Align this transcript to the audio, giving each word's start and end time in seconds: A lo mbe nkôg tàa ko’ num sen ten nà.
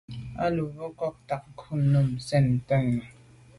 A 0.43 0.45
lo 0.55 0.63
mbe 0.71 0.85
nkôg 0.91 1.15
tàa 1.27 1.45
ko’ 1.59 1.67
num 1.91 2.09
sen 2.27 2.45
ten 2.67 2.83
nà. 2.97 3.05